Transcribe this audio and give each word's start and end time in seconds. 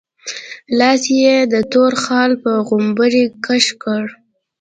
لاس 0.79 1.01
يې 1.21 1.35
د 1.53 1.55
تور 1.71 1.93
خال 2.03 2.31
په 2.43 2.51
غومبري 2.67 3.23
کش 3.45 3.65
کړ. 3.83 4.03